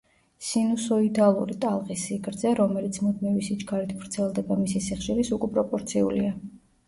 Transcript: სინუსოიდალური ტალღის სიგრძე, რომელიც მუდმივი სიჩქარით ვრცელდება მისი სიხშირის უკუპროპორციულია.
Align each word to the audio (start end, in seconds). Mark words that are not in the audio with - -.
სინუსოიდალური 0.45 1.57
ტალღის 1.65 2.05
სიგრძე, 2.09 2.53
რომელიც 2.61 2.97
მუდმივი 3.07 3.45
სიჩქარით 3.49 3.93
ვრცელდება 3.99 4.59
მისი 4.65 4.83
სიხშირის 4.89 5.31
უკუპროპორციულია. 5.37 6.35